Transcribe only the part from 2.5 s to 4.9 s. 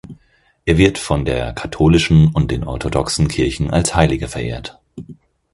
orthodoxen Kirchen als Heiliger verehrt.